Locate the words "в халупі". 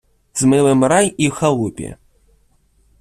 1.29-1.95